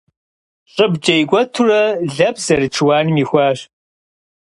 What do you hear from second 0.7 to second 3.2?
Щӏыбкӏэ икӏуэтурэ лэпс зэрыт шыуаным